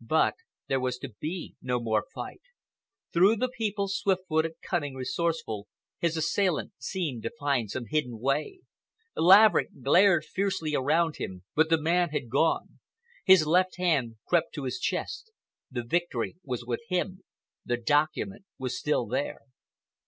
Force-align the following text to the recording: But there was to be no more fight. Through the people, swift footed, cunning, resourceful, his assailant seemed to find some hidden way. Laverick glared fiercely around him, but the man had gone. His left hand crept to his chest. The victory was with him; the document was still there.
But 0.00 0.36
there 0.68 0.80
was 0.80 0.96
to 1.00 1.10
be 1.20 1.54
no 1.60 1.78
more 1.78 2.06
fight. 2.14 2.40
Through 3.12 3.36
the 3.36 3.50
people, 3.50 3.88
swift 3.88 4.22
footed, 4.26 4.54
cunning, 4.62 4.94
resourceful, 4.94 5.68
his 6.00 6.16
assailant 6.16 6.72
seemed 6.78 7.24
to 7.24 7.30
find 7.38 7.70
some 7.70 7.84
hidden 7.90 8.18
way. 8.18 8.60
Laverick 9.16 9.82
glared 9.82 10.24
fiercely 10.24 10.74
around 10.74 11.16
him, 11.16 11.44
but 11.54 11.68
the 11.68 11.76
man 11.78 12.08
had 12.08 12.30
gone. 12.30 12.78
His 13.26 13.46
left 13.46 13.76
hand 13.76 14.16
crept 14.26 14.54
to 14.54 14.64
his 14.64 14.78
chest. 14.78 15.30
The 15.70 15.84
victory 15.84 16.36
was 16.42 16.64
with 16.64 16.80
him; 16.88 17.22
the 17.62 17.76
document 17.76 18.46
was 18.56 18.78
still 18.78 19.04
there. 19.04 19.42